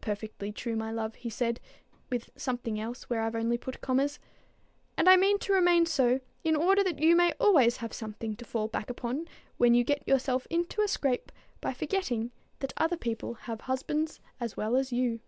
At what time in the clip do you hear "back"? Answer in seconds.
8.66-8.88